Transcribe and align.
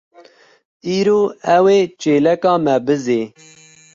Îro 0.95 1.19
ew 1.55 1.65
ê 1.77 1.79
çêleka 2.01 2.53
me 2.63 2.75
bizê. 2.85 3.21